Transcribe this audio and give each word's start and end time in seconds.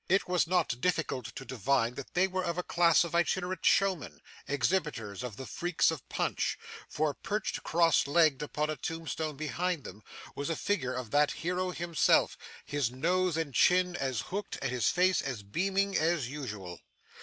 It 0.09 0.27
was 0.27 0.47
not 0.47 0.81
difficult 0.81 1.25
to 1.35 1.45
divine 1.45 1.93
that 1.93 2.15
they 2.15 2.27
were 2.27 2.43
of 2.43 2.57
a 2.57 2.63
class 2.63 3.03
of 3.03 3.13
itinerant 3.13 3.63
showmen 3.63 4.19
exhibitors 4.47 5.21
of 5.23 5.37
the 5.37 5.45
freaks 5.45 5.91
of 5.91 6.09
Punch 6.09 6.57
for, 6.89 7.13
perched 7.13 7.61
cross 7.61 8.07
legged 8.07 8.41
upon 8.41 8.71
a 8.71 8.75
tombstone 8.75 9.37
behind 9.37 9.83
them, 9.83 10.01
was 10.33 10.49
a 10.49 10.55
figure 10.55 10.95
of 10.95 11.11
that 11.11 11.29
hero 11.45 11.69
himself, 11.69 12.35
his 12.65 12.89
nose 12.89 13.37
and 13.37 13.53
chin 13.53 13.95
as 13.95 14.21
hooked 14.21 14.57
and 14.63 14.71
his 14.71 14.89
face 14.89 15.21
as 15.21 15.43
beaming 15.43 15.95
as 15.95 16.27
usual. 16.27 16.81